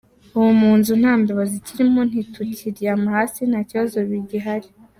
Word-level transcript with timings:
Ubu 0.37 0.51
mu 0.61 0.71
nzu 0.79 0.93
nta 1.01 1.13
mbeba 1.19 1.43
zikirimo, 1.51 1.99
ntitukiryama 2.09 3.07
hasi, 3.15 3.41
nta 3.49 3.59
bibazo 3.67 3.97
bigihari. 4.09 4.69